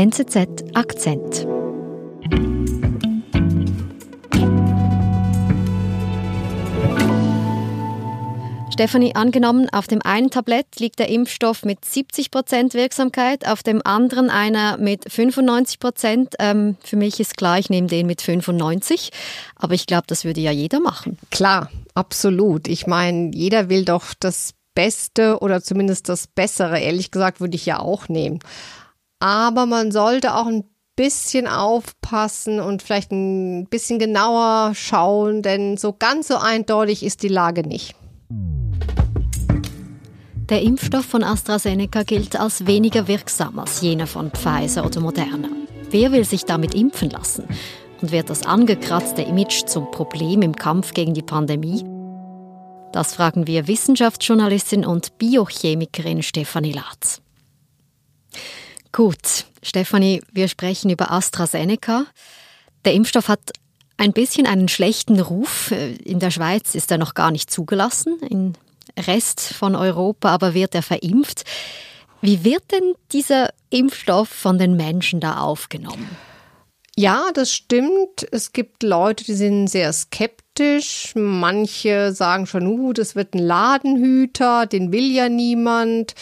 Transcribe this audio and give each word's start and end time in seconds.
NZZ 0.00 0.64
Akzent. 0.72 1.46
Stefanie, 8.72 9.14
angenommen, 9.14 9.68
auf 9.70 9.88
dem 9.88 10.00
einen 10.00 10.30
Tablett 10.30 10.64
liegt 10.78 11.00
der 11.00 11.10
Impfstoff 11.10 11.66
mit 11.66 11.84
70 11.84 12.30
Prozent 12.30 12.72
Wirksamkeit, 12.72 13.46
auf 13.46 13.62
dem 13.62 13.82
anderen 13.84 14.30
einer 14.30 14.78
mit 14.78 15.12
95 15.12 15.78
Prozent. 15.78 16.34
Ähm, 16.38 16.78
für 16.82 16.96
mich 16.96 17.20
ist 17.20 17.36
klar, 17.36 17.58
ich 17.58 17.68
nehme 17.68 17.88
den 17.88 18.06
mit 18.06 18.22
95. 18.22 19.10
Aber 19.56 19.74
ich 19.74 19.86
glaube, 19.86 20.04
das 20.06 20.24
würde 20.24 20.40
ja 20.40 20.50
jeder 20.50 20.80
machen. 20.80 21.18
Klar, 21.30 21.70
absolut. 21.92 22.68
Ich 22.68 22.86
meine, 22.86 23.32
jeder 23.34 23.68
will 23.68 23.84
doch 23.84 24.14
das 24.18 24.54
Beste 24.74 25.40
oder 25.40 25.62
zumindest 25.62 26.08
das 26.08 26.26
Bessere. 26.26 26.80
Ehrlich 26.80 27.10
gesagt, 27.10 27.42
würde 27.42 27.56
ich 27.56 27.66
ja 27.66 27.80
auch 27.80 28.08
nehmen. 28.08 28.38
Aber 29.20 29.66
man 29.66 29.92
sollte 29.92 30.34
auch 30.34 30.46
ein 30.46 30.64
bisschen 30.96 31.46
aufpassen 31.46 32.60
und 32.60 32.82
vielleicht 32.82 33.12
ein 33.12 33.66
bisschen 33.66 33.98
genauer 33.98 34.72
schauen, 34.74 35.42
denn 35.42 35.76
so 35.76 35.94
ganz 35.98 36.28
so 36.28 36.36
eindeutig 36.36 37.02
ist 37.04 37.22
die 37.22 37.28
Lage 37.28 37.66
nicht. 37.66 37.94
Der 40.50 40.62
Impfstoff 40.62 41.04
von 41.04 41.22
AstraZeneca 41.22 42.02
gilt 42.02 42.38
als 42.38 42.66
weniger 42.66 43.06
wirksam 43.06 43.58
als 43.60 43.80
jener 43.82 44.08
von 44.08 44.30
Pfizer 44.32 44.84
oder 44.84 45.00
Moderna. 45.00 45.48
Wer 45.90 46.12
will 46.12 46.24
sich 46.24 46.44
damit 46.44 46.74
impfen 46.74 47.10
lassen? 47.10 47.44
Und 48.02 48.12
wird 48.12 48.30
das 48.30 48.44
angekratzte 48.44 49.22
Image 49.22 49.66
zum 49.66 49.90
Problem 49.90 50.42
im 50.42 50.56
Kampf 50.56 50.92
gegen 50.92 51.14
die 51.14 51.22
Pandemie? 51.22 51.84
Das 52.92 53.14
fragen 53.14 53.46
wir 53.46 53.68
Wissenschaftsjournalistin 53.68 54.84
und 54.84 55.18
Biochemikerin 55.18 56.22
Stefanie 56.22 56.72
Latz. 56.72 57.22
Gut, 59.00 59.46
Stefanie, 59.62 60.20
wir 60.30 60.46
sprechen 60.46 60.90
über 60.90 61.10
AstraZeneca. 61.10 62.04
Der 62.84 62.92
Impfstoff 62.92 63.28
hat 63.28 63.40
ein 63.96 64.12
bisschen 64.12 64.46
einen 64.46 64.68
schlechten 64.68 65.18
Ruf. 65.20 65.72
In 66.04 66.18
der 66.18 66.30
Schweiz 66.30 66.74
ist 66.74 66.90
er 66.90 66.98
noch 66.98 67.14
gar 67.14 67.30
nicht 67.30 67.50
zugelassen. 67.50 68.18
In 68.28 68.58
Rest 68.98 69.40
von 69.40 69.74
Europa 69.74 70.28
aber 70.28 70.52
wird 70.52 70.74
er 70.74 70.82
verimpft. 70.82 71.44
Wie 72.20 72.44
wird 72.44 72.72
denn 72.72 72.92
dieser 73.10 73.48
Impfstoff 73.70 74.28
von 74.28 74.58
den 74.58 74.76
Menschen 74.76 75.18
da 75.18 75.38
aufgenommen? 75.38 76.10
Ja, 76.94 77.30
das 77.32 77.54
stimmt. 77.54 78.28
Es 78.30 78.52
gibt 78.52 78.82
Leute, 78.82 79.24
die 79.24 79.32
sind 79.32 79.68
sehr 79.68 79.94
skeptisch. 79.94 81.14
Manche 81.14 82.12
sagen 82.12 82.44
schon, 82.44 82.66
uh, 82.66 82.92
das 82.92 83.16
wird 83.16 83.34
ein 83.34 83.38
Ladenhüter, 83.38 84.66
den 84.66 84.92
will 84.92 85.10
ja 85.10 85.30
niemand 85.30 86.14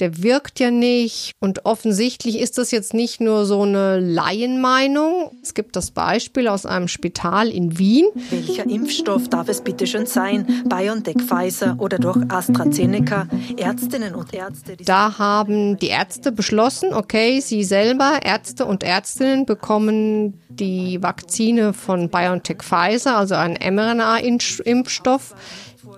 der 0.00 0.22
wirkt 0.22 0.60
ja 0.60 0.70
nicht. 0.70 1.32
Und 1.40 1.64
offensichtlich 1.64 2.38
ist 2.38 2.58
das 2.58 2.70
jetzt 2.70 2.94
nicht 2.94 3.20
nur 3.20 3.46
so 3.46 3.62
eine 3.62 3.98
Laienmeinung. 3.98 5.32
Es 5.42 5.54
gibt 5.54 5.76
das 5.76 5.90
Beispiel 5.90 6.48
aus 6.48 6.66
einem 6.66 6.88
Spital 6.88 7.48
in 7.48 7.78
Wien. 7.78 8.06
Welcher 8.30 8.64
Impfstoff 8.64 9.28
darf 9.28 9.48
es 9.48 9.60
bitte 9.60 9.86
schon 9.86 10.06
sein? 10.06 10.64
BioNTech, 10.68 11.16
Pfizer 11.22 11.76
oder 11.78 11.98
doch 11.98 12.18
AstraZeneca? 12.28 13.28
Ärztinnen 13.56 14.14
und 14.14 14.32
Ärzte. 14.32 14.76
Da 14.84 15.18
haben 15.18 15.76
die 15.78 15.88
Ärzte 15.88 16.32
beschlossen, 16.32 16.92
okay, 16.92 17.40
sie 17.40 17.64
selber, 17.64 18.20
Ärzte 18.22 18.64
und 18.66 18.82
Ärztinnen, 18.82 19.46
bekommen 19.46 20.40
die 20.48 21.02
Vakzine 21.02 21.72
von 21.72 22.08
BioNTech 22.08 22.62
Pfizer, 22.62 23.16
also 23.16 23.34
einen 23.34 23.56
mRNA-Impfstoff 23.56 25.34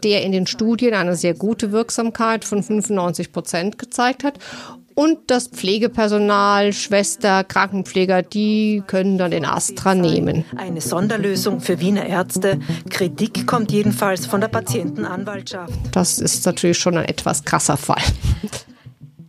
der 0.05 0.23
in 0.23 0.33
den 0.33 0.47
Studien 0.47 0.95
eine 0.95 1.17
sehr 1.17 1.34
gute 1.34 1.73
Wirksamkeit 1.73 2.45
von 2.45 2.62
95 2.62 3.33
Prozent 3.33 3.79
gezeigt 3.79 4.25
hat. 4.25 4.39
Und 4.95 5.31
das 5.31 5.48
Pflegepersonal, 5.48 6.73
Schwester, 6.73 7.45
Krankenpfleger, 7.45 8.23
die 8.23 8.83
können 8.87 9.17
dann 9.17 9.31
den 9.31 9.45
Astra 9.45 9.95
nehmen. 9.95 10.45
Eine 10.56 10.81
Sonderlösung 10.81 11.61
für 11.61 11.81
Wiener 11.81 12.05
Ärzte. 12.05 12.59
Kritik 12.91 13.47
kommt 13.47 13.73
jedenfalls 13.73 14.27
von 14.27 14.41
der 14.41 14.49
Patientenanwaltschaft. 14.49 15.72
Das 15.93 16.19
ist 16.19 16.44
natürlich 16.44 16.78
schon 16.78 16.99
ein 16.99 17.06
etwas 17.06 17.44
krasser 17.44 17.77
Fall. 17.77 18.03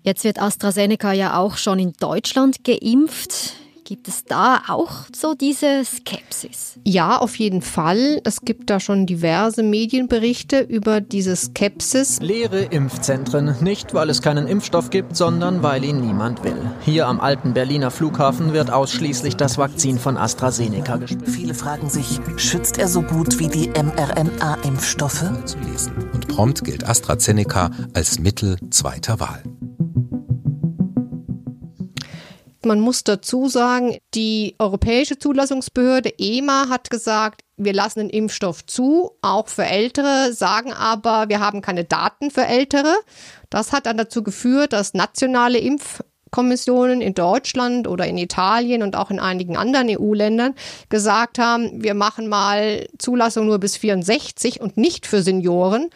Jetzt 0.04 0.24
wird 0.24 0.42
AstraZeneca 0.42 1.14
ja 1.14 1.38
auch 1.38 1.58
schon 1.58 1.78
in 1.78 1.94
Deutschland 2.00 2.64
geimpft. 2.64 3.54
Gibt 3.92 4.08
es 4.08 4.24
da 4.24 4.62
auch 4.70 5.08
so 5.14 5.34
diese 5.34 5.84
Skepsis? 5.84 6.80
Ja, 6.86 7.18
auf 7.18 7.36
jeden 7.36 7.62
Fall. 7.62 8.22
Es 8.24 8.40
gibt 8.40 8.70
da 8.70 8.80
schon 8.80 9.06
diverse 9.06 9.64
Medienberichte 9.64 10.62
über 10.62 11.02
diese 11.02 11.36
Skepsis. 11.36 12.22
Leere 12.22 12.62
Impfzentren, 12.62 13.54
nicht 13.60 13.94
weil 13.94 14.10
es 14.10 14.22
keinen 14.22 14.48
Impfstoff 14.48 14.92
gibt, 14.92 15.18
sondern 15.18 15.62
weil 15.62 15.84
ihn 15.84 16.00
niemand 16.00 16.46
will. 16.46 16.56
Hier 16.86 17.06
am 17.06 17.20
alten 17.20 17.54
Berliner 17.54 17.92
Flughafen 17.92 18.54
wird 18.54 18.72
ausschließlich 18.72 19.36
das 19.36 19.58
Vakzin 19.58 20.00
von 20.00 20.16
AstraZeneca 20.16 20.96
gespielt. 20.96 21.28
Viele 21.28 21.54
fragen 21.54 21.90
sich, 21.90 22.22
schützt 22.38 22.78
er 22.78 22.88
so 22.88 23.02
gut 23.02 23.40
wie 23.40 23.50
die 23.50 23.72
mRNA-Impfstoffe? 23.72 25.26
Und 26.14 26.28
prompt 26.30 26.64
gilt 26.64 26.88
AstraZeneca 26.88 27.72
als 27.94 28.20
Mittel 28.20 28.56
zweiter 28.70 29.20
Wahl. 29.20 29.44
Man 32.64 32.80
muss 32.80 33.04
dazu 33.04 33.48
sagen, 33.48 33.98
die 34.14 34.56
Europäische 34.60 35.18
Zulassungsbehörde 35.18 36.14
EMA 36.20 36.70
hat 36.70 36.92
gesagt, 36.92 37.42
wir 37.58 37.74
lassen 37.74 38.00
den 38.00 38.10
Impfstoff 38.10 38.66
zu, 38.66 39.12
auch 39.22 39.48
für 39.48 39.66
Ältere, 39.66 40.32
sagen 40.34 40.72
aber, 40.72 41.30
wir 41.30 41.40
haben 41.40 41.62
keine 41.62 41.86
Daten 41.86 42.30
für 42.30 42.46
Ältere. 42.46 42.94
Das 43.50 43.72
hat 43.72 43.88
dann 43.88 43.98
dazu 43.98 44.22
geführt, 44.22 44.74
dass 44.74 44.94
nationale 44.94 45.58
Impfkommissionen 45.58 47.02
in 47.02 47.16
Deutschland 47.16 47.88
oder 47.88 48.06
in 48.06 48.20
Italien 48.20 48.84
und 48.84 48.96
auch 48.96 49.10
in 49.10 49.20
einigen 49.20 49.58
anderen 49.58 49.90
EU-Ländern 49.90 50.54
gesagt 50.90 51.40
haben, 51.40 51.84
wir 51.84 51.96
machen 51.96 52.28
mal 52.28 52.88
Zulassung 53.00 53.48
nur 53.48 53.58
bis 53.58 53.76
64 53.78 54.62
und 54.62 54.78
nicht 54.78 55.08
für 55.08 55.24
Senioren. 55.24 55.90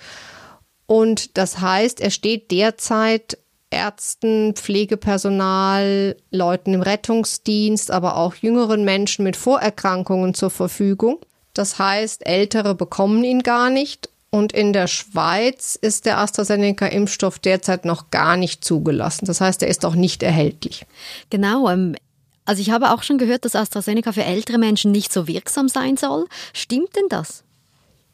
Und 0.88 1.38
das 1.38 1.60
heißt, 1.60 2.00
er 2.02 2.12
steht 2.12 2.50
derzeit 2.50 3.38
Ärzten, 3.76 4.56
Pflegepersonal, 4.56 6.16
Leuten 6.32 6.74
im 6.74 6.82
Rettungsdienst, 6.82 7.92
aber 7.92 8.18
auch 8.18 8.36
jüngeren 8.36 8.86
Menschen 8.86 9.24
mit 9.24 9.36
Vorerkrankungen 9.36 10.34
zur 10.34 10.50
Verfügung. 10.50 11.20
Das 11.54 11.78
heißt, 11.78 12.26
Ältere 12.26 12.76
bekommen 12.76 13.24
ihn 13.24 13.44
gar 13.44 13.70
nicht. 13.70 14.10
Und 14.30 14.52
in 14.52 14.74
der 14.74 14.88
Schweiz 14.88 15.78
ist 15.80 16.06
der 16.06 16.18
AstraZeneca-Impfstoff 16.18 17.40
derzeit 17.40 17.86
noch 17.86 18.12
gar 18.12 18.36
nicht 18.36 18.66
zugelassen. 18.66 19.26
Das 19.26 19.40
heißt, 19.40 19.62
er 19.62 19.70
ist 19.70 19.86
auch 19.86 19.96
nicht 19.96 20.24
erhältlich. 20.24 20.86
Genau. 21.30 21.70
Ähm, 21.70 21.96
also 22.44 22.62
ich 22.62 22.72
habe 22.72 22.92
auch 22.92 23.02
schon 23.02 23.18
gehört, 23.18 23.46
dass 23.46 23.56
AstraZeneca 23.56 24.12
für 24.12 24.26
ältere 24.26 24.58
Menschen 24.58 24.92
nicht 24.92 25.14
so 25.14 25.30
wirksam 25.30 25.70
sein 25.70 25.96
soll. 25.96 26.26
Stimmt 26.52 26.98
denn 26.98 27.08
das? 27.08 27.45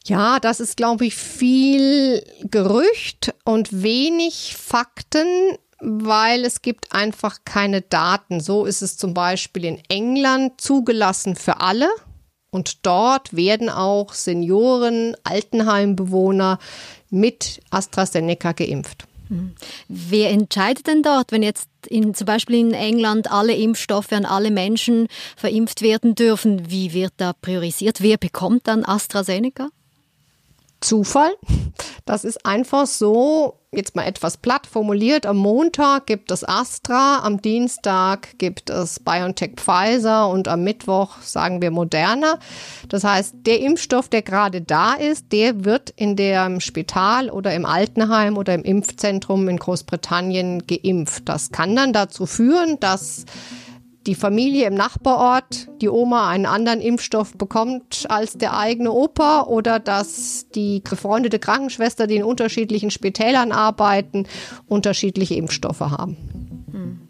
Ja, 0.06 0.40
das 0.40 0.60
ist, 0.60 0.78
glaube 0.78 1.06
ich, 1.06 1.16
viel 1.16 2.24
Gerücht 2.44 3.34
und 3.46 3.84
wenig 3.84 4.56
Fakten, 4.58 5.58
weil 5.80 6.44
es 6.44 6.62
gibt 6.62 6.94
einfach 6.94 7.40
keine 7.46 7.82
Daten. 7.82 8.40
So 8.40 8.66
ist 8.66 8.82
es 8.82 8.98
zum 8.98 9.14
Beispiel 9.14 9.66
in 9.66 9.82
England 9.90 10.60
zugelassen 10.60 11.36
für 11.36 11.62
alle. 11.62 11.88
Und 12.52 12.86
dort 12.86 13.36
werden 13.36 13.70
auch 13.70 14.14
Senioren, 14.14 15.16
Altenheimbewohner 15.24 16.60
mit 17.10 17.62
AstraZeneca 17.70 18.52
geimpft. 18.52 19.08
Hm. 19.30 19.56
Wer 19.88 20.32
entscheidet 20.32 20.88
denn 20.88 21.04
dort, 21.04 21.32
wenn 21.32 21.44
jetzt 21.44 21.70
in, 21.88 22.14
zum 22.14 22.26
Beispiel 22.26 22.58
in 22.58 22.74
England 22.74 23.32
alle 23.32 23.56
Impfstoffe 23.56 24.12
an 24.12 24.26
alle 24.26 24.52
Menschen 24.52 25.08
verimpft 25.38 25.82
werden 25.82 26.16
dürfen? 26.16 26.70
Wie 26.70 26.94
wird 26.94 27.14
da 27.18 27.32
priorisiert? 27.34 28.02
Wer 28.02 28.18
bekommt 28.18 28.68
dann 28.68 28.84
AstraZeneca? 28.84 29.70
Zufall. 30.82 31.32
Das 32.06 32.24
ist 32.24 32.46
einfach 32.46 32.88
so, 32.88 33.60
jetzt 33.72 33.96
mal 33.96 34.06
etwas 34.06 34.38
platt 34.38 34.68
formuliert. 34.68 35.26
Am 35.26 35.38
Montag 35.38 36.08
gibt 36.08 36.32
es 36.32 36.44
Astra, 36.44 37.20
am 37.20 37.42
Dienstag 37.42 38.38
gibt 38.40 38.70
es 38.70 39.00
BioNTech 39.00 39.52
Pfizer 39.56 40.28
und 40.28 40.48
am 40.48 40.64
Mittwoch 40.64 41.22
sagen 41.22 41.62
wir 41.62 41.72
Moderna. 41.72 42.40
Das 42.90 43.04
heißt, 43.04 43.36
der 43.46 43.62
Impfstoff, 43.62 44.10
der 44.10 44.24
gerade 44.24 44.62
da 44.62 44.94
ist, 44.94 45.32
der 45.32 45.64
wird 45.64 45.92
in 45.92 46.16
dem 46.16 46.60
Spital 46.60 47.30
oder 47.30 47.54
im 47.54 47.66
Altenheim 47.66 48.36
oder 48.36 48.56
im 48.56 48.64
Impfzentrum 48.64 49.48
in 49.48 49.58
Großbritannien 49.58 50.66
geimpft. 50.66 51.30
Das 51.30 51.52
kann 51.52 51.76
dann 51.76 51.94
dazu 51.94 52.26
führen, 52.26 52.80
dass 52.80 53.26
die 54.08 54.16
Familie 54.16 54.68
im 54.68 54.74
Nachbarort, 54.74 55.68
die 55.80 55.90
Oma 55.90 56.30
einen 56.30 56.46
anderen 56.46 56.82
Impfstoff 56.82 57.38
bekommt 57.38 58.06
als 58.10 58.34
der 58.34 58.58
eigene 58.58 58.92
Opa 58.92 59.44
oder 59.44 59.80
dass 59.80 60.48
die 60.56 60.82
befreundete 60.82 61.38
Krankenschwester, 61.38 62.08
die 62.08 62.16
in 62.16 62.24
unterschiedlichen 62.24 62.90
Spitälern 62.90 63.52
arbeiten, 63.52 64.28
unterschiedliche 64.68 65.36
Impfstoffe 65.36 65.82
haben. 65.82 66.18
Hm. 66.72 67.08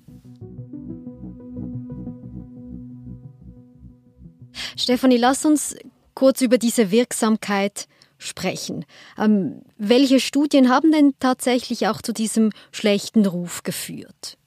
Stefanie, 4.75 5.17
lass 5.17 5.45
uns 5.45 5.75
kurz 6.13 6.41
über 6.41 6.57
diese 6.57 6.91
Wirksamkeit 6.91 7.87
sprechen. 8.17 8.85
Ähm, 9.17 9.61
welche 9.77 10.19
Studien 10.19 10.69
haben 10.69 10.91
denn 10.91 11.13
tatsächlich 11.19 11.87
auch 11.87 12.01
zu 12.01 12.13
diesem 12.13 12.51
schlechten 12.71 13.25
Ruf 13.25 13.63
geführt? 13.63 14.37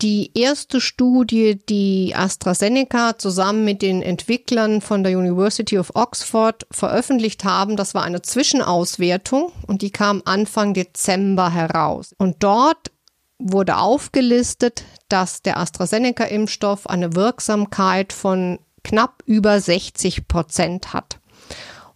Die 0.00 0.30
erste 0.38 0.80
Studie, 0.80 1.58
die 1.68 2.14
AstraZeneca 2.14 3.18
zusammen 3.18 3.64
mit 3.64 3.82
den 3.82 4.00
Entwicklern 4.00 4.80
von 4.80 5.02
der 5.02 5.18
University 5.18 5.76
of 5.76 5.90
Oxford 5.94 6.68
veröffentlicht 6.70 7.42
haben, 7.42 7.76
das 7.76 7.94
war 7.94 8.04
eine 8.04 8.22
Zwischenauswertung 8.22 9.50
und 9.66 9.82
die 9.82 9.90
kam 9.90 10.22
Anfang 10.24 10.72
Dezember 10.72 11.52
heraus. 11.52 12.14
Und 12.16 12.36
dort 12.44 12.92
wurde 13.40 13.78
aufgelistet, 13.78 14.84
dass 15.08 15.42
der 15.42 15.58
AstraZeneca-Impfstoff 15.58 16.86
eine 16.86 17.16
Wirksamkeit 17.16 18.12
von 18.12 18.60
knapp 18.84 19.24
über 19.26 19.60
60 19.60 20.28
Prozent 20.28 20.92
hat. 20.92 21.17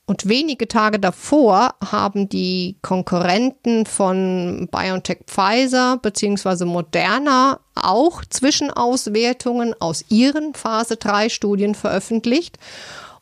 Und 0.04 0.28
wenige 0.28 0.66
Tage 0.66 0.98
davor 0.98 1.74
haben 1.84 2.28
die 2.28 2.76
Konkurrenten 2.82 3.86
von 3.86 4.68
BioNTech 4.70 5.20
Pfizer 5.26 5.98
bzw. 6.02 6.64
Moderna 6.64 7.60
auch 7.74 8.24
Zwischenauswertungen 8.24 9.74
aus 9.80 10.04
ihren 10.08 10.54
Phase 10.54 10.96
3 10.96 11.28
Studien 11.28 11.74
veröffentlicht 11.74 12.58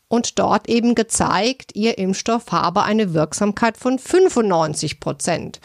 und 0.07 0.39
dort 0.39 0.67
eben 0.67 0.95
gezeigt, 0.95 1.71
ihr 1.75 1.97
Impfstoff 1.97 2.51
habe 2.51 2.83
eine 2.83 3.13
Wirksamkeit 3.13 3.77
von 3.77 3.97
95 3.97 4.99
Prozent. 4.99 5.61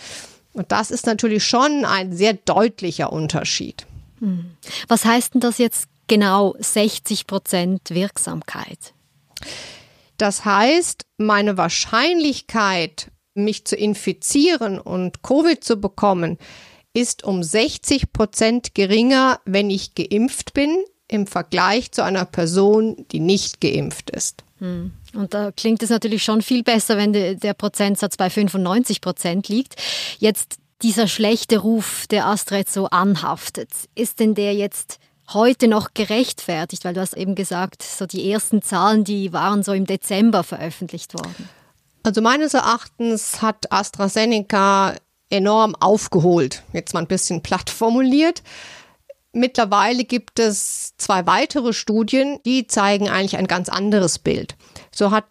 Und 0.53 0.71
das 0.71 0.91
ist 0.91 1.07
natürlich 1.07 1.45
schon 1.45 1.85
ein 1.85 2.13
sehr 2.13 2.35
deutlicher 2.35 3.13
Unterschied. 3.13 3.87
Hm. 4.21 4.57
Was 4.87 5.05
heißt 5.05 5.35
denn 5.35 5.41
das 5.41 5.59
jetzt 5.59 5.89
genau 6.07 6.55
60 6.59 7.27
Prozent 7.27 7.91
Wirksamkeit? 7.91 8.95
Das 10.17 10.45
heißt, 10.45 11.07
meine 11.19 11.57
Wahrscheinlichkeit, 11.57 13.11
mich 13.35 13.65
zu 13.67 13.77
infizieren 13.77 14.79
und 14.79 15.23
Covid 15.23 15.63
zu 15.63 15.77
bekommen, 15.77 16.39
ist 16.95 17.25
um 17.25 17.43
60 17.43 18.13
Prozent 18.13 18.75
geringer, 18.75 19.41
wenn 19.45 19.69
ich 19.69 19.95
geimpft 19.95 20.55
bin, 20.55 20.77
im 21.09 21.27
Vergleich 21.27 21.93
zu 21.93 22.03
einer 22.03 22.25
Person, 22.25 23.07
die 23.13 23.21
nicht 23.21 23.61
geimpft 23.61 24.11
ist. 24.11 24.45
Hm. 24.59 24.93
Und 25.15 25.35
da 25.35 25.53
klingt 25.53 25.83
es 25.83 25.91
natürlich 25.91 26.25
schon 26.25 26.43
viel 26.43 26.63
besser, 26.63 26.97
wenn 26.97 27.13
der 27.13 27.55
Prozentsatz 27.55 28.17
bei 28.17 28.31
95 28.31 29.01
Prozent 29.01 29.49
liegt. 29.49 29.77
Jetzt 30.19 30.57
dieser 30.83 31.09
schlechte 31.09 31.59
Ruf, 31.59 32.07
der 32.11 32.27
Astra 32.27 32.63
so 32.67 32.87
anhaftet, 32.87 33.71
ist 33.95 34.21
denn 34.21 34.35
der 34.35 34.55
jetzt 34.55 34.99
heute 35.33 35.69
noch 35.69 35.95
gerechtfertigt? 35.95 36.85
Weil 36.85 36.95
du 36.95 37.01
hast 37.01 37.15
eben 37.15 37.35
gesagt, 37.35 37.83
so 37.83 38.07
die 38.07 38.31
ersten 38.31 38.63
Zahlen, 38.63 39.05
die 39.05 39.33
waren 39.33 39.63
so 39.63 39.73
im 39.73 39.87
Dezember 39.87 40.45
veröffentlicht 40.45 41.15
worden. 41.15 41.49
Also 42.03 42.21
meines 42.21 42.55
Erachtens 42.55 43.43
hat 43.43 43.73
AstraZeneca 43.73 44.95
enorm 45.31 45.75
aufgeholt. 45.75 46.63
Jetzt 46.73 46.95
mal 46.95 47.01
ein 47.01 47.09
bisschen 47.09 47.43
platt 47.43 47.71
formuliert. 47.71 48.43
Mittlerweile 49.33 50.05
gibt 50.05 50.39
es 50.39 50.97
zwei 50.97 51.27
weitere 51.27 51.73
Studien, 51.73 52.39
die 52.47 52.67
zeigen 52.67 53.09
eigentlich 53.09 53.37
ein 53.37 53.49
ganz 53.49 53.69
anderes 53.69 54.19
Bild. 54.19 54.55
So 54.95 55.11
hat, 55.11 55.27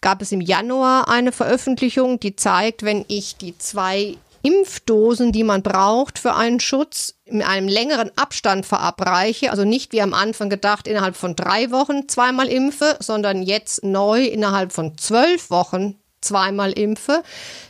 gab 0.00 0.20
es 0.20 0.32
im 0.32 0.40
Januar 0.40 1.08
eine 1.08 1.32
Veröffentlichung, 1.32 2.20
die 2.20 2.36
zeigt, 2.36 2.82
wenn 2.82 3.04
ich 3.08 3.36
die 3.36 3.56
zwei 3.56 4.16
Impfdosen, 4.42 5.32
die 5.32 5.44
man 5.44 5.62
braucht 5.62 6.18
für 6.18 6.34
einen 6.34 6.60
Schutz, 6.60 7.14
in 7.24 7.42
einem 7.42 7.68
längeren 7.68 8.10
Abstand 8.16 8.66
verabreiche, 8.66 9.50
also 9.50 9.64
nicht 9.64 9.92
wie 9.92 10.02
am 10.02 10.14
Anfang 10.14 10.50
gedacht, 10.50 10.88
innerhalb 10.88 11.16
von 11.16 11.36
drei 11.36 11.70
Wochen 11.70 12.08
zweimal 12.08 12.48
impfe, 12.48 12.96
sondern 13.00 13.42
jetzt 13.42 13.84
neu 13.84 14.24
innerhalb 14.24 14.72
von 14.72 14.96
zwölf 14.98 15.50
Wochen 15.50 15.96
zweimal 16.20 16.72
impfe, 16.72 17.22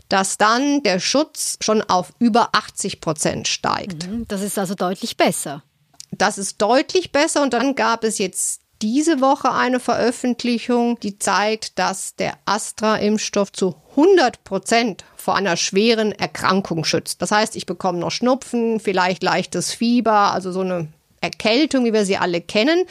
dass 0.08 0.38
dann 0.38 0.82
der 0.82 0.98
Schutz 0.98 1.58
schon 1.62 1.82
auf 1.82 2.12
über 2.18 2.50
80 2.52 3.00
Prozent 3.00 3.48
steigt. 3.48 4.08
Mhm, 4.08 4.26
das 4.28 4.42
ist 4.42 4.58
also 4.58 4.74
deutlich 4.74 5.16
besser. 5.16 5.62
Das 6.12 6.38
ist 6.38 6.60
deutlich 6.60 7.12
besser 7.12 7.42
und 7.42 7.52
dann 7.52 7.74
gab 7.74 8.02
es 8.02 8.18
jetzt 8.18 8.62
diese 8.82 9.20
Woche 9.20 9.52
eine 9.52 9.80
Veröffentlichung, 9.80 10.98
die 11.00 11.18
zeigt, 11.18 11.78
dass 11.78 12.16
der 12.16 12.34
Astra-Impfstoff 12.46 13.52
zu 13.52 13.74
100 13.90 14.42
Prozent 14.44 15.04
vor 15.16 15.36
einer 15.36 15.56
schweren 15.56 16.12
Erkrankung 16.12 16.84
schützt. 16.84 17.20
Das 17.20 17.30
heißt, 17.30 17.56
ich 17.56 17.66
bekomme 17.66 17.98
noch 17.98 18.10
Schnupfen, 18.10 18.80
vielleicht 18.80 19.22
leichtes 19.22 19.72
Fieber, 19.72 20.32
also 20.32 20.52
so 20.52 20.60
eine 20.60 20.88
Erkältung, 21.20 21.84
wie 21.84 21.92
wir 21.92 22.06
sie 22.06 22.16
alle 22.16 22.40
kennen, 22.40 22.84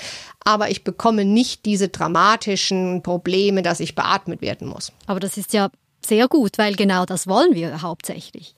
aber 0.43 0.69
ich 0.69 0.83
bekomme 0.83 1.25
nicht 1.25 1.65
diese 1.65 1.89
dramatischen 1.89 3.01
Probleme, 3.01 3.63
dass 3.63 3.79
ich 3.79 3.95
beatmet 3.95 4.41
werden 4.41 4.67
muss. 4.67 4.91
Aber 5.07 5.19
das 5.19 5.37
ist 5.37 5.53
ja 5.53 5.69
sehr 6.05 6.27
gut, 6.27 6.57
weil 6.57 6.75
genau 6.75 7.05
das 7.05 7.27
wollen 7.27 7.55
wir 7.55 7.81
hauptsächlich. 7.81 8.53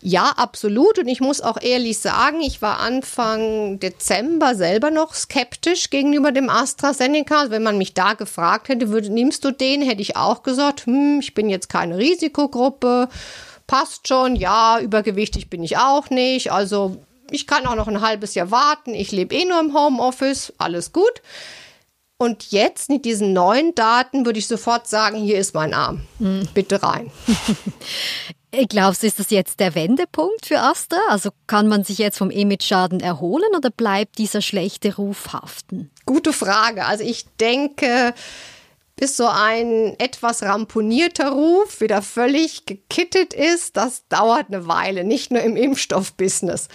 Ja, 0.00 0.32
absolut. 0.36 0.98
Und 0.98 1.08
ich 1.08 1.20
muss 1.20 1.40
auch 1.40 1.60
ehrlich 1.60 1.98
sagen, 1.98 2.40
ich 2.40 2.62
war 2.62 2.80
Anfang 2.80 3.78
Dezember 3.80 4.54
selber 4.54 4.90
noch 4.90 5.14
skeptisch 5.14 5.90
gegenüber 5.90 6.32
dem 6.32 6.48
AstraZeneca. 6.48 7.40
Also 7.40 7.50
wenn 7.50 7.62
man 7.62 7.78
mich 7.78 7.94
da 7.94 8.14
gefragt 8.14 8.68
hätte, 8.68 8.90
würde, 8.90 9.10
nimmst 9.10 9.44
du 9.44 9.50
den, 9.50 9.82
hätte 9.82 10.02
ich 10.02 10.16
auch 10.16 10.42
gesagt, 10.42 10.86
hm, 10.86 11.20
ich 11.20 11.34
bin 11.34 11.48
jetzt 11.48 11.68
keine 11.68 11.98
Risikogruppe, 11.98 13.08
passt 13.66 14.08
schon, 14.08 14.36
ja, 14.36 14.78
übergewichtig 14.80 15.50
bin 15.50 15.62
ich 15.62 15.78
auch 15.78 16.10
nicht. 16.10 16.52
Also 16.52 16.96
ich 17.30 17.46
kann 17.46 17.66
auch 17.66 17.76
noch 17.76 17.88
ein 17.88 18.00
halbes 18.00 18.34
Jahr 18.34 18.50
warten. 18.50 18.94
Ich 18.94 19.12
lebe 19.12 19.34
eh 19.34 19.44
nur 19.44 19.60
im 19.60 19.74
Homeoffice, 19.74 20.52
alles 20.58 20.92
gut. 20.92 21.22
Und 22.16 22.52
jetzt 22.52 22.90
mit 22.90 23.04
diesen 23.04 23.32
neuen 23.32 23.74
Daten 23.74 24.24
würde 24.24 24.38
ich 24.38 24.46
sofort 24.46 24.86
sagen, 24.86 25.18
hier 25.18 25.38
ist 25.38 25.54
mein 25.54 25.74
Arm. 25.74 26.02
Hm. 26.18 26.48
Bitte 26.54 26.82
rein. 26.82 27.10
Glaubst 28.68 29.02
du, 29.02 29.06
ist 29.06 29.18
das 29.18 29.30
jetzt 29.30 29.60
der 29.60 29.74
Wendepunkt 29.74 30.46
für 30.46 30.60
Astra? 30.60 30.98
Also 31.08 31.30
kann 31.46 31.66
man 31.66 31.84
sich 31.84 31.98
jetzt 31.98 32.18
vom 32.18 32.30
Image-Schaden 32.30 33.00
erholen 33.00 33.48
oder 33.56 33.70
bleibt 33.70 34.18
dieser 34.18 34.42
schlechte 34.42 34.96
Ruf 34.96 35.32
haften? 35.32 35.90
Gute 36.06 36.32
Frage. 36.32 36.84
Also 36.86 37.04
ich 37.04 37.26
denke, 37.40 38.14
bis 38.96 39.16
so 39.16 39.26
ein 39.26 39.98
etwas 39.98 40.42
ramponierter 40.42 41.30
Ruf 41.30 41.80
wieder 41.80 42.02
völlig 42.02 42.66
gekittet 42.66 43.34
ist, 43.34 43.76
das 43.76 44.06
dauert 44.08 44.46
eine 44.48 44.68
Weile, 44.68 45.04
nicht 45.04 45.30
nur 45.30 45.42
im 45.42 45.56
Impfstoffbusiness. 45.56 46.68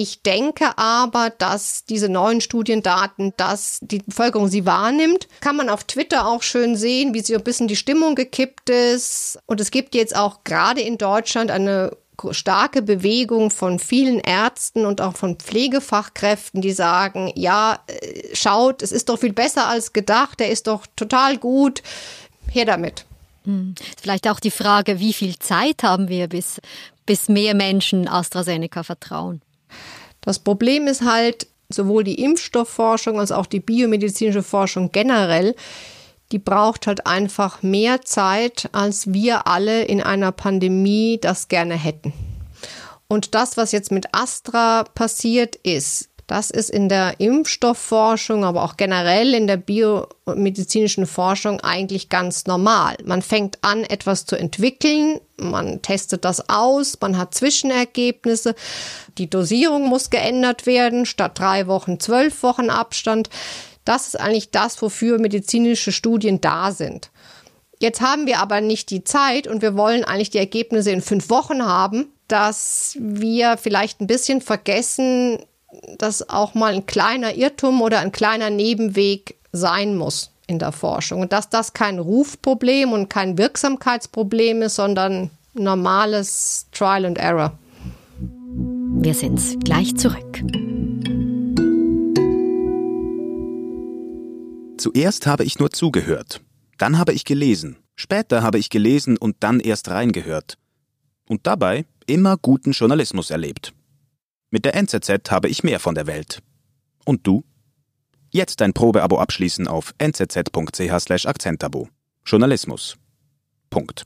Ich 0.00 0.22
denke 0.22 0.78
aber, 0.78 1.30
dass 1.30 1.84
diese 1.84 2.08
neuen 2.08 2.40
Studiendaten, 2.40 3.34
dass 3.36 3.80
die 3.82 3.98
Bevölkerung 3.98 4.46
sie 4.46 4.64
wahrnimmt, 4.64 5.26
kann 5.40 5.56
man 5.56 5.68
auf 5.68 5.82
Twitter 5.82 6.28
auch 6.28 6.44
schön 6.44 6.76
sehen, 6.76 7.14
wie 7.14 7.20
so 7.20 7.34
ein 7.34 7.42
bisschen 7.42 7.66
die 7.66 7.74
Stimmung 7.74 8.14
gekippt 8.14 8.70
ist. 8.70 9.40
Und 9.46 9.60
es 9.60 9.72
gibt 9.72 9.96
jetzt 9.96 10.14
auch 10.14 10.44
gerade 10.44 10.82
in 10.82 10.98
Deutschland 10.98 11.50
eine 11.50 11.96
starke 12.30 12.80
Bewegung 12.80 13.50
von 13.50 13.80
vielen 13.80 14.20
Ärzten 14.20 14.86
und 14.86 15.00
auch 15.00 15.16
von 15.16 15.34
Pflegefachkräften, 15.34 16.60
die 16.62 16.70
sagen, 16.70 17.32
ja, 17.34 17.80
äh, 17.88 18.36
schaut, 18.36 18.82
es 18.82 18.92
ist 18.92 19.08
doch 19.08 19.18
viel 19.18 19.32
besser 19.32 19.66
als 19.66 19.92
gedacht, 19.92 20.38
der 20.38 20.50
ist 20.50 20.68
doch 20.68 20.86
total 20.94 21.38
gut, 21.38 21.82
her 22.48 22.66
damit. 22.66 23.04
Hm. 23.46 23.74
Vielleicht 24.00 24.28
auch 24.28 24.38
die 24.38 24.52
Frage, 24.52 25.00
wie 25.00 25.12
viel 25.12 25.40
Zeit 25.40 25.82
haben 25.82 26.06
wir, 26.06 26.28
bis, 26.28 26.60
bis 27.04 27.28
mehr 27.28 27.56
Menschen 27.56 28.06
AstraZeneca 28.06 28.84
vertrauen? 28.84 29.42
Das 30.28 30.38
Problem 30.38 30.88
ist 30.88 31.00
halt, 31.00 31.46
sowohl 31.70 32.04
die 32.04 32.22
Impfstoffforschung 32.22 33.18
als 33.18 33.32
auch 33.32 33.46
die 33.46 33.60
biomedizinische 33.60 34.42
Forschung 34.42 34.92
generell, 34.92 35.54
die 36.32 36.38
braucht 36.38 36.86
halt 36.86 37.06
einfach 37.06 37.62
mehr 37.62 38.02
Zeit, 38.02 38.68
als 38.72 39.14
wir 39.14 39.46
alle 39.46 39.84
in 39.84 40.02
einer 40.02 40.30
Pandemie 40.30 41.18
das 41.18 41.48
gerne 41.48 41.76
hätten. 41.76 42.12
Und 43.08 43.34
das, 43.34 43.56
was 43.56 43.72
jetzt 43.72 43.90
mit 43.90 44.08
Astra 44.12 44.84
passiert 44.84 45.56
ist, 45.56 46.10
das 46.28 46.50
ist 46.50 46.68
in 46.68 46.90
der 46.90 47.20
Impfstoffforschung, 47.20 48.44
aber 48.44 48.62
auch 48.62 48.76
generell 48.76 49.32
in 49.32 49.46
der 49.46 49.56
biomedizinischen 49.56 51.06
Forschung 51.06 51.60
eigentlich 51.62 52.10
ganz 52.10 52.46
normal. 52.46 52.98
Man 53.02 53.22
fängt 53.22 53.58
an, 53.62 53.82
etwas 53.82 54.26
zu 54.26 54.36
entwickeln, 54.36 55.20
man 55.38 55.80
testet 55.80 56.26
das 56.26 56.50
aus, 56.50 56.98
man 57.00 57.16
hat 57.16 57.32
Zwischenergebnisse, 57.32 58.54
die 59.16 59.30
Dosierung 59.30 59.88
muss 59.88 60.10
geändert 60.10 60.66
werden, 60.66 61.06
statt 61.06 61.38
drei 61.38 61.66
Wochen 61.66 61.98
zwölf 61.98 62.42
Wochen 62.42 62.68
Abstand. 62.68 63.30
Das 63.86 64.08
ist 64.08 64.20
eigentlich 64.20 64.50
das, 64.50 64.82
wofür 64.82 65.18
medizinische 65.18 65.92
Studien 65.92 66.42
da 66.42 66.72
sind. 66.72 67.10
Jetzt 67.80 68.02
haben 68.02 68.26
wir 68.26 68.40
aber 68.40 68.60
nicht 68.60 68.90
die 68.90 69.02
Zeit 69.02 69.46
und 69.46 69.62
wir 69.62 69.78
wollen 69.78 70.04
eigentlich 70.04 70.28
die 70.28 70.38
Ergebnisse 70.38 70.90
in 70.90 71.00
fünf 71.00 71.30
Wochen 71.30 71.64
haben, 71.64 72.12
dass 72.26 72.98
wir 73.00 73.56
vielleicht 73.56 74.02
ein 74.02 74.06
bisschen 74.06 74.42
vergessen, 74.42 75.38
dass 75.98 76.28
auch 76.28 76.54
mal 76.54 76.74
ein 76.74 76.86
kleiner 76.86 77.34
Irrtum 77.34 77.82
oder 77.82 78.00
ein 78.00 78.12
kleiner 78.12 78.50
Nebenweg 78.50 79.36
sein 79.52 79.96
muss 79.96 80.30
in 80.46 80.58
der 80.58 80.72
Forschung. 80.72 81.20
Und 81.20 81.32
dass 81.32 81.50
das 81.50 81.72
kein 81.72 81.98
Rufproblem 81.98 82.92
und 82.92 83.08
kein 83.08 83.38
Wirksamkeitsproblem 83.38 84.62
ist, 84.62 84.76
sondern 84.76 85.30
normales 85.54 86.66
Trial 86.72 87.04
and 87.04 87.18
Error. 87.18 87.58
Wir 89.00 89.14
sind 89.14 89.64
gleich 89.64 89.94
zurück. 89.96 90.42
Zuerst 94.78 95.26
habe 95.26 95.44
ich 95.44 95.58
nur 95.58 95.70
zugehört. 95.70 96.40
Dann 96.78 96.98
habe 96.98 97.12
ich 97.12 97.24
gelesen. 97.24 97.76
Später 97.96 98.42
habe 98.42 98.58
ich 98.58 98.70
gelesen 98.70 99.16
und 99.16 99.36
dann 99.40 99.60
erst 99.60 99.88
reingehört. 99.88 100.56
Und 101.28 101.46
dabei 101.46 101.84
immer 102.06 102.36
guten 102.36 102.70
Journalismus 102.70 103.30
erlebt. 103.30 103.74
Mit 104.50 104.64
der 104.64 104.74
NZZ 104.74 105.30
habe 105.30 105.48
ich 105.48 105.62
mehr 105.62 105.80
von 105.80 105.94
der 105.94 106.06
Welt. 106.06 106.42
Und 107.04 107.26
du? 107.26 107.44
Jetzt 108.30 108.60
dein 108.60 108.72
Probeabo 108.72 109.18
abschließen 109.18 109.68
auf 109.68 109.94
nzz.ch/akzentabo. 109.98 111.88
Journalismus. 112.24 112.96
Punkt. 113.70 114.04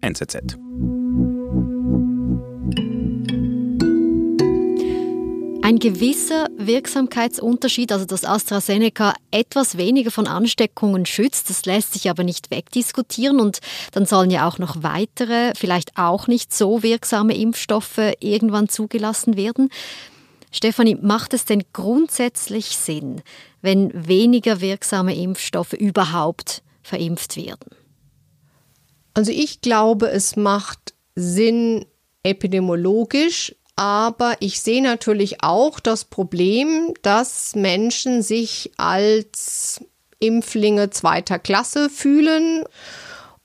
NZZ. 0.00 0.56
Ein 5.70 5.78
gewisser 5.78 6.48
Wirksamkeitsunterschied, 6.56 7.92
also 7.92 8.04
dass 8.04 8.24
AstraZeneca 8.24 9.14
etwas 9.30 9.76
weniger 9.76 10.10
von 10.10 10.26
Ansteckungen 10.26 11.06
schützt, 11.06 11.48
das 11.48 11.64
lässt 11.64 11.92
sich 11.92 12.10
aber 12.10 12.24
nicht 12.24 12.50
wegdiskutieren 12.50 13.38
und 13.38 13.60
dann 13.92 14.04
sollen 14.04 14.32
ja 14.32 14.48
auch 14.48 14.58
noch 14.58 14.82
weitere, 14.82 15.52
vielleicht 15.54 15.96
auch 15.96 16.26
nicht 16.26 16.52
so 16.52 16.82
wirksame 16.82 17.36
Impfstoffe 17.36 18.00
irgendwann 18.18 18.68
zugelassen 18.68 19.36
werden. 19.36 19.68
Stefanie, 20.50 20.96
macht 21.00 21.34
es 21.34 21.44
denn 21.44 21.62
grundsätzlich 21.72 22.76
Sinn, 22.76 23.22
wenn 23.62 23.92
weniger 23.94 24.60
wirksame 24.60 25.14
Impfstoffe 25.14 25.74
überhaupt 25.74 26.64
verimpft 26.82 27.36
werden? 27.36 27.70
Also 29.14 29.30
ich 29.30 29.60
glaube, 29.60 30.10
es 30.10 30.34
macht 30.34 30.94
Sinn 31.14 31.86
epidemiologisch, 32.24 33.54
aber 33.80 34.36
ich 34.40 34.60
sehe 34.60 34.82
natürlich 34.82 35.42
auch 35.42 35.80
das 35.80 36.04
Problem, 36.04 36.92
dass 37.00 37.54
Menschen 37.54 38.20
sich 38.20 38.72
als 38.76 39.82
Impflinge 40.18 40.90
zweiter 40.90 41.38
Klasse 41.38 41.88
fühlen. 41.88 42.64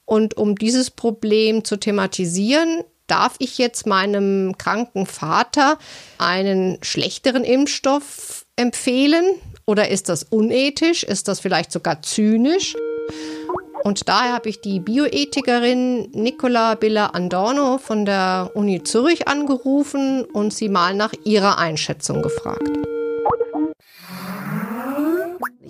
Und 0.03 0.35
um 0.35 0.57
dieses 0.57 0.91
Problem 0.91 1.63
zu 1.63 1.77
thematisieren, 1.77 2.83
darf 3.07 3.35
ich 3.39 3.57
jetzt 3.57 3.87
meinem 3.87 4.57
kranken 4.57 5.05
Vater 5.05 5.79
einen 6.17 6.79
schlechteren 6.81 7.45
Impfstoff 7.45 8.45
empfehlen? 8.57 9.35
Oder 9.65 9.87
ist 9.87 10.09
das 10.09 10.23
unethisch? 10.23 11.03
Ist 11.03 11.29
das 11.29 11.39
vielleicht 11.39 11.71
sogar 11.71 12.01
zynisch? 12.01 12.75
Und 13.85 14.09
daher 14.09 14.33
habe 14.33 14.49
ich 14.49 14.61
die 14.61 14.79
Bioethikerin 14.79 16.09
Nicola 16.11 16.73
Billa 16.73 17.05
Andorno 17.13 17.77
von 17.77 18.03
der 18.03 18.49
Uni 18.55 18.81
Zürich 18.81 19.27
angerufen 19.27 20.25
und 20.25 20.51
sie 20.51 20.69
mal 20.69 20.95
nach 20.95 21.13
ihrer 21.23 21.59
Einschätzung 21.59 22.23
gefragt. 22.23 22.67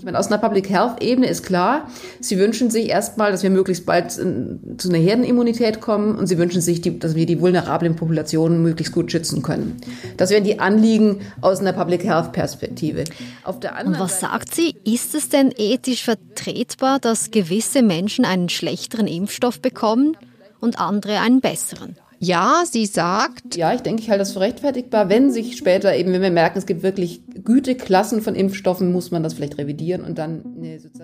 Ich 0.06 0.08
meine, 0.08 0.20
aus 0.20 0.28
einer 0.28 0.38
Public 0.38 0.70
Health 0.70 1.02
Ebene 1.02 1.26
ist 1.26 1.44
klar, 1.44 1.90
sie 2.20 2.38
wünschen 2.38 2.70
sich 2.70 2.90
erstmal, 2.90 3.32
dass 3.32 3.42
wir 3.42 3.50
möglichst 3.50 3.88
bald 3.88 4.12
zu 4.12 4.22
einer 4.22 5.00
Herdenimmunität 5.00 5.82
kommen 5.82 6.16
und 6.16 6.28
sie 6.28 6.38
wünschen 6.38 6.62
sich, 6.62 6.80
die, 6.80 7.00
dass 7.00 7.16
wir 7.16 7.26
die 7.26 7.42
vulnerablen 7.42 7.96
Populationen 7.96 8.62
möglichst 8.62 8.94
gut 8.94 9.12
schützen 9.12 9.42
können. 9.42 9.82
Das 10.18 10.30
wären 10.30 10.44
die 10.44 10.60
Anliegen 10.60 11.22
aus 11.42 11.60
einer 11.60 11.74
Public 11.74 12.04
Health 12.04 12.34
Perspektive. 12.34 13.06
und 13.46 14.00
was 14.00 14.20
sagt 14.20 14.54
sie? 14.54 14.76
Ist 14.84 15.16
es 15.16 15.30
denn 15.30 15.52
ethisch 15.58 16.04
vertretbar, 16.04 17.00
dass 17.00 17.32
gewisse 17.32 17.82
Menschen 17.82 18.26
einen 18.26 18.50
schlechteren 18.50 19.08
Impfstoff 19.08 19.60
bekommen 19.60 20.16
und 20.60 20.78
andere 20.78 21.20
einen 21.20 21.42
besseren? 21.42 21.98
Ja, 22.20 22.64
sie 22.70 22.86
sagt. 22.86 23.56
Ja, 23.56 23.74
ich 23.74 23.82
denke, 23.82 24.02
ich 24.02 24.10
halte 24.10 24.20
das 24.20 24.34
für 24.34 24.40
rechtfertigbar. 24.40 25.10
Wenn 25.10 25.32
sich 25.32 25.58
später 25.58 25.96
eben, 25.96 26.14
wenn 26.14 26.22
wir 26.22 26.32
merken, 26.32 26.58
es 26.58 26.66
gibt 26.66 26.84
wirklich 26.84 27.22
Güteklassen 27.44 28.22
von 28.22 28.36
Impfstoffen, 28.36 28.92
muss 28.92 29.12
man 29.12 29.24
das 29.24 29.34
vielleicht 29.34 29.58
revidieren 29.58 30.04
und 30.04 30.18
dann. 30.18 30.44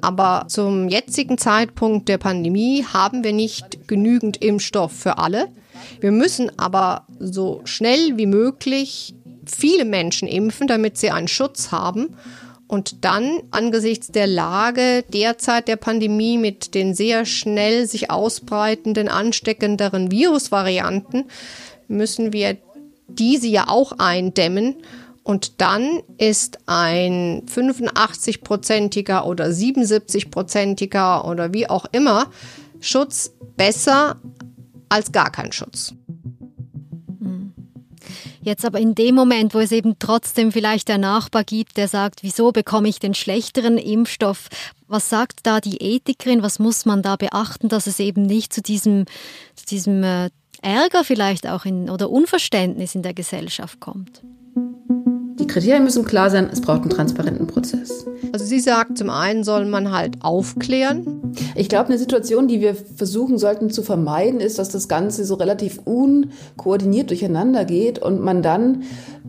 Aber 0.02 0.46
zum 0.48 0.90
jetzigen 0.90 1.38
Zeitpunkt 1.38 2.08
der 2.10 2.18
Pandemie 2.18 2.86
haben 2.86 3.24
wir 3.24 3.34
nicht 3.34 3.88
genügend 3.88 4.38
Impfstoff 4.38 4.92
für 4.92 5.18
alle. 5.18 5.48
Wir 6.00 6.12
müssen 6.12 6.52
aber 6.58 7.06
so 7.20 7.62
schnell 7.66 8.18
wie 8.18 8.26
möglich 8.26 9.16
viele 9.46 9.86
Menschen 9.86 10.28
impfen, 10.28 10.68
damit 10.68 10.98
sie 10.98 11.12
einen 11.12 11.28
Schutz 11.28 11.72
haben. 11.72 12.16
Und 12.72 13.04
dann 13.04 13.44
angesichts 13.52 14.14
der 14.14 14.28
Lage 14.28 15.04
derzeit 15.10 15.68
der 15.68 15.76
Pandemie 15.76 16.38
mit 16.38 16.74
den 16.74 16.94
sehr 16.96 17.26
schnell 17.26 17.86
sich 17.86 18.10
ausbreitenden, 18.10 19.10
ansteckenderen 19.10 20.10
Virusvarianten 20.10 21.26
müssen 21.90 22.32
wir 22.32 22.56
diese 23.10 23.48
ja 23.48 23.68
auch 23.68 23.92
eindämmen. 23.98 24.78
Und 25.24 25.60
dann 25.60 26.02
ist 26.18 26.60
ein 26.66 27.46
85-prozentiger 27.46 29.26
oder 29.26 29.48
77-prozentiger 29.48 31.30
oder 31.30 31.54
wie 31.54 31.70
auch 31.70 31.88
immer 31.92 32.28
Schutz 32.80 33.34
besser 33.58 34.16
als 34.88 35.12
gar 35.12 35.30
kein 35.30 35.52
Schutz. 35.52 35.94
Jetzt 38.44 38.66
aber 38.66 38.80
in 38.80 38.96
dem 38.96 39.14
Moment, 39.16 39.54
wo 39.54 39.60
es 39.60 39.72
eben 39.72 39.98
trotzdem 40.00 40.52
vielleicht 40.52 40.88
der 40.88 40.98
Nachbar 40.98 41.44
gibt, 41.44 41.78
der 41.78 41.88
sagt, 41.88 42.24
wieso 42.24 42.52
bekomme 42.52 42.90
ich 42.90 43.00
den 43.00 43.14
schlechteren 43.14 43.78
Impfstoff? 43.78 44.48
Was 44.88 45.10
sagt 45.10 45.42
da 45.44 45.62
die 45.62 45.78
Ethikerin? 45.78 46.42
Was 46.42 46.58
muss 46.58 46.86
man 46.86 47.04
da 47.04 47.16
beachten, 47.18 47.70
dass 47.70 47.86
es 47.86 48.00
eben 48.00 48.24
nicht 48.24 48.52
zu 48.52 48.62
diesem, 48.62 49.06
zu 49.56 49.66
diesem 49.68 50.04
äh, 50.04 50.30
Ärger 50.62 51.04
vielleicht 51.04 51.48
auch 51.48 51.66
in, 51.66 51.90
oder 51.90 52.10
Unverständnis 52.10 52.96
in 52.96 53.04
der 53.04 53.14
Gesellschaft 53.14 53.80
kommt? 53.80 54.22
Die 55.40 55.48
Kriterien 55.48 55.84
müssen 55.84 56.04
klar 56.04 56.30
sein, 56.30 56.50
es 56.52 56.62
braucht 56.62 56.82
einen 56.82 56.90
transparenten 56.90 57.48
Prozess. 57.48 58.06
Also 58.32 58.46
sie 58.46 58.60
sagt, 58.60 58.98
zum 58.98 59.10
einen 59.10 59.44
soll 59.44 59.66
man 59.66 59.92
halt 59.92 60.18
aufklären. 60.22 61.34
Ich 61.56 61.70
glaube, 61.70 61.90
eine 61.90 61.98
Situation, 61.98 62.48
die 62.48 62.62
wir 62.62 62.76
versuchen 62.76 63.38
sollten 63.38 63.70
zu 63.70 63.84
vermeiden, 63.84 64.40
ist, 64.40 64.60
dass 64.60 64.70
das 64.70 64.88
Ganze 64.88 65.26
so 65.26 65.36
relativ 65.36 65.80
unkoordiniert 65.86 67.10
durcheinander 67.10 67.66
geht 67.66 68.00
und 68.00 68.22
man 68.22 68.42
dann 68.42 68.84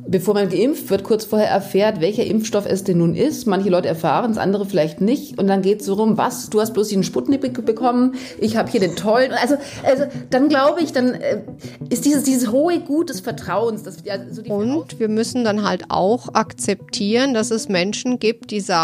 bevor 0.06 0.34
man 0.34 0.48
geimpft 0.48 0.90
wird, 0.90 1.04
kurz 1.04 1.24
vorher 1.24 1.48
erfährt, 1.48 2.00
welcher 2.00 2.24
Impfstoff 2.24 2.66
es 2.66 2.84
denn 2.84 2.98
nun 2.98 3.14
ist. 3.14 3.46
Manche 3.46 3.68
Leute 3.68 3.88
erfahren 3.88 4.32
es, 4.32 4.38
andere 4.38 4.66
vielleicht 4.66 5.00
nicht. 5.00 5.38
Und 5.38 5.46
dann 5.46 5.62
geht 5.62 5.80
es 5.80 5.86
so 5.86 5.94
rum, 5.94 6.16
was, 6.16 6.50
du 6.50 6.60
hast 6.60 6.72
bloß 6.72 6.88
den 6.88 7.04
Sputnik 7.04 7.40
bekommen, 7.64 8.14
ich 8.38 8.56
habe 8.56 8.70
hier 8.70 8.80
den 8.80 8.96
tollen. 8.96 9.32
Also, 9.32 9.56
also 9.84 10.04
dann 10.30 10.48
glaube 10.48 10.80
ich, 10.80 10.92
dann 10.92 11.14
äh, 11.14 11.42
ist 11.88 12.04
dieses, 12.04 12.24
dieses 12.24 12.50
hohe 12.50 12.80
Gut 12.80 13.10
des 13.10 13.20
Vertrauens. 13.20 13.82
Das, 13.82 13.98
ja, 14.04 14.16
so 14.30 14.42
Und 14.42 14.98
wir 14.98 15.08
müssen 15.08 15.44
dann 15.44 15.66
halt 15.66 15.84
auch 15.88 16.34
akzeptieren, 16.34 17.34
dass 17.34 17.50
es 17.50 17.68
Menschen 17.68 18.18
gibt, 18.18 18.50
die 18.50 18.60
sagen, 18.60 18.81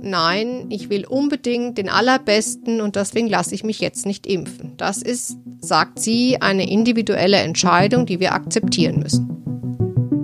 nein, 0.00 0.66
ich 0.70 0.90
will 0.90 1.06
unbedingt 1.06 1.78
den 1.78 1.88
allerbesten 1.88 2.80
und 2.80 2.96
deswegen 2.96 3.28
lasse 3.28 3.54
ich 3.54 3.64
mich 3.64 3.80
jetzt 3.80 4.06
nicht 4.06 4.26
impfen. 4.26 4.74
Das 4.76 5.02
ist, 5.02 5.36
sagt 5.60 5.98
sie, 5.98 6.40
eine 6.40 6.70
individuelle 6.70 7.38
Entscheidung, 7.38 8.06
die 8.06 8.20
wir 8.20 8.32
akzeptieren 8.32 8.98
müssen. 9.00 9.40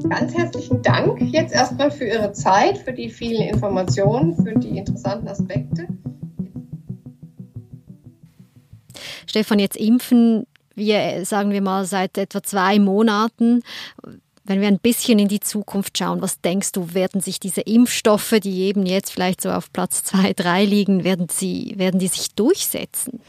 Ganz 0.08 0.34
herzlichen 0.34 0.82
Dank 0.82 1.20
jetzt 1.20 1.52
erstmal 1.52 1.90
für 1.90 2.06
Ihre 2.06 2.32
Zeit, 2.32 2.78
für 2.78 2.92
die 2.92 3.10
vielen 3.10 3.48
Informationen, 3.48 4.36
für 4.36 4.58
die 4.58 4.78
interessanten 4.78 5.28
Aspekte. 5.28 5.88
Stefan, 9.26 9.58
jetzt 9.58 9.76
impfen 9.76 10.46
wir, 10.74 11.24
sagen 11.24 11.50
wir 11.50 11.60
mal, 11.60 11.84
seit 11.84 12.16
etwa 12.18 12.42
zwei 12.42 12.78
Monaten. 12.78 13.62
Wenn 14.46 14.60
wir 14.60 14.68
ein 14.68 14.78
bisschen 14.78 15.18
in 15.18 15.28
die 15.28 15.40
Zukunft 15.40 15.98
schauen, 15.98 16.22
was 16.22 16.40
denkst 16.40 16.72
du, 16.72 16.94
werden 16.94 17.20
sich 17.20 17.40
diese 17.40 17.62
Impfstoffe, 17.62 18.34
die 18.42 18.60
eben 18.62 18.86
jetzt 18.86 19.10
vielleicht 19.10 19.40
so 19.40 19.50
auf 19.50 19.72
Platz 19.72 20.04
zwei, 20.04 20.32
drei 20.34 20.64
liegen, 20.64 21.02
werden, 21.02 21.26
sie, 21.28 21.74
werden 21.76 21.98
die 21.98 22.06
sich 22.06 22.34
durchsetzen? 22.34 23.20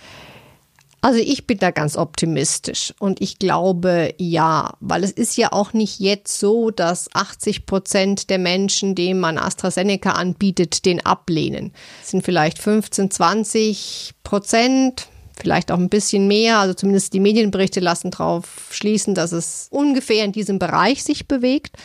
Also 1.01 1.19
ich 1.19 1.47
bin 1.47 1.59
da 1.59 1.71
ganz 1.71 1.95
optimistisch 1.95 2.93
und 3.00 3.21
ich 3.21 3.39
glaube 3.39 4.13
ja, 4.17 4.74
weil 4.79 5.03
es 5.03 5.12
ist 5.12 5.38
ja 5.38 5.51
auch 5.53 5.74
nicht 5.74 6.00
jetzt 6.00 6.39
so, 6.39 6.71
dass 6.71 7.07
80 7.13 7.65
Prozent 7.65 8.29
der 8.29 8.39
Menschen, 8.39 8.95
denen 8.95 9.19
man 9.19 9.38
AstraZeneca 9.38 10.12
anbietet, 10.12 10.86
den 10.86 11.05
ablehnen. 11.05 11.71
Es 12.03 12.09
sind 12.12 12.24
vielleicht 12.25 12.59
15, 12.59 13.12
20 13.12 14.13
Prozent, 14.24 15.07
vielleicht 15.39 15.72
auch 15.72 15.77
ein 15.77 15.89
bisschen 15.89 16.27
mehr. 16.27 16.60
Also 16.60 16.74
zumindest 16.74 17.13
die 17.13 17.20
Medienberichte 17.20 17.79
lassen 17.79 18.12
darauf 18.12 18.70
schließen, 18.72 19.15
dass 19.15 19.32
es 19.32 19.67
ungefähr 19.72 20.25
in 20.25 20.32
diesem 20.32 20.60
Bereich 20.60 21.03
sich 21.03 21.27
bewegt. 21.27 21.75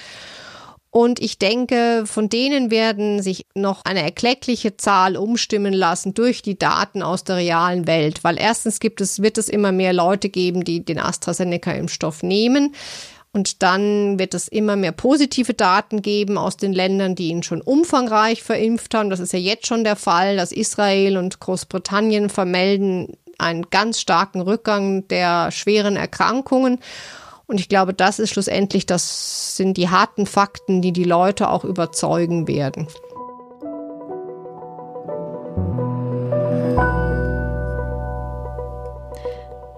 Und 0.94 1.21
ich 1.23 1.38
denke, 1.38 2.02
von 2.04 2.28
denen 2.28 2.71
werden 2.71 3.23
sich 3.23 3.47
noch 3.54 3.82
eine 3.87 4.02
erkleckliche 4.02 4.76
Zahl 4.76 5.16
umstimmen 5.16 5.73
lassen 5.73 6.12
durch 6.12 6.42
die 6.42 6.59
Daten 6.59 7.02
aus 7.02 7.25
der 7.25 7.37
realen 7.37 7.87
Welt. 7.87 8.23
Weil 8.25 8.38
erstens 8.38 8.78
gibt 8.78 9.00
es, 9.00 9.23
wird 9.23 9.38
es 9.38 9.49
immer 9.49 9.73
mehr 9.73 9.94
Leute 9.94 10.28
geben, 10.28 10.64
die 10.64 10.85
den 10.85 10.99
AstraZeneca-Impfstoff 10.99 12.23
nehmen. 12.23 12.75
Und 13.32 13.62
dann 13.62 14.18
wird 14.18 14.35
es 14.35 14.49
immer 14.49 14.76
mehr 14.76 14.92
positive 14.92 15.54
Daten 15.54 16.02
geben 16.02 16.37
aus 16.37 16.59
den 16.59 16.75
Ländern, 16.75 17.14
die 17.14 17.28
ihn 17.28 17.42
schon 17.42 17.62
umfangreich 17.62 18.42
verimpft 18.42 18.94
haben. 18.94 19.09
Das 19.09 19.21
ist 19.21 19.32
ja 19.32 19.38
jetzt 19.38 19.66
schon 19.66 19.85
der 19.85 19.97
Fall, 19.97 20.37
dass 20.37 20.52
Israel 20.52 21.16
und 21.16 21.40
Großbritannien 21.40 22.28
vermelden 22.28 23.16
einen 23.38 23.70
ganz 23.70 24.00
starken 24.00 24.40
Rückgang 24.40 25.06
der 25.08 25.50
schweren 25.50 25.96
Erkrankungen. 25.96 26.78
Und 27.46 27.60
ich 27.60 27.68
glaube, 27.68 27.94
das 27.94 28.18
ist 28.18 28.30
schlussendlich, 28.30 28.86
das 28.86 29.56
sind 29.56 29.76
die 29.76 29.90
harten 29.90 30.26
Fakten, 30.26 30.80
die 30.80 30.92
die 30.92 31.04
Leute 31.04 31.50
auch 31.50 31.64
überzeugen 31.64 32.48
werden. 32.48 32.86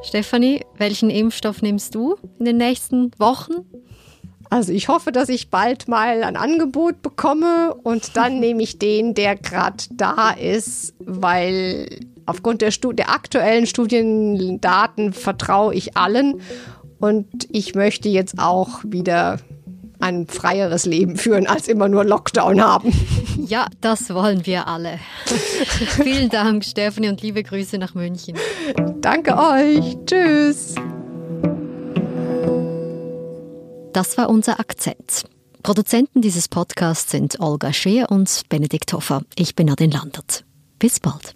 Stefanie, 0.02 0.60
welchen 0.76 1.10
Impfstoff 1.10 1.62
nimmst 1.62 1.94
du 1.94 2.16
in 2.38 2.44
den 2.44 2.58
nächsten 2.58 3.10
Wochen? 3.18 3.66
Also 4.50 4.72
ich 4.72 4.86
hoffe, 4.86 5.10
dass 5.10 5.28
ich 5.28 5.50
bald 5.50 5.88
mal 5.88 6.22
ein 6.22 6.36
Angebot 6.36 7.02
bekomme 7.02 7.74
und 7.82 8.16
dann 8.16 8.38
nehme 8.40 8.62
ich 8.62 8.78
den, 8.78 9.14
der 9.14 9.34
gerade 9.34 9.82
da 9.90 10.30
ist, 10.30 10.94
weil 11.00 11.88
aufgrund 12.26 12.62
der, 12.62 12.70
Stu 12.70 12.92
der 12.92 13.10
aktuellen 13.10 13.66
Studiendaten 13.66 15.12
vertraue 15.12 15.74
ich 15.74 15.96
allen 15.96 16.40
und 16.98 17.26
ich 17.50 17.74
möchte 17.74 18.08
jetzt 18.08 18.38
auch 18.38 18.80
wieder 18.84 19.38
ein 20.00 20.26
freieres 20.26 20.84
Leben 20.84 21.16
führen, 21.16 21.46
als 21.46 21.68
immer 21.68 21.88
nur 21.88 22.04
Lockdown 22.04 22.60
haben. 22.62 22.92
Ja, 23.46 23.66
das 23.82 24.08
wollen 24.14 24.46
wir 24.46 24.68
alle. 24.68 24.98
Vielen 26.02 26.30
Dank, 26.30 26.64
Stephanie, 26.64 27.10
und 27.10 27.20
liebe 27.20 27.42
Grüße 27.42 27.76
nach 27.76 27.94
München. 27.94 28.38
Danke 29.02 29.36
euch. 29.36 29.98
Tschüss. 30.06 30.76
Das 33.92 34.16
war 34.16 34.30
unser 34.30 34.60
Akzent. 34.60 35.24
Produzenten 35.62 36.22
dieses 36.22 36.48
Podcasts 36.48 37.10
sind 37.10 37.38
Olga 37.38 37.74
Scheer 37.74 38.10
und 38.10 38.44
Benedikt 38.48 38.94
Hoffer. 38.94 39.22
Ich 39.36 39.54
bin 39.54 39.66
Nadine 39.66 39.92
Landert. 39.92 40.44
Bis 40.78 40.98
bald. 41.00 41.34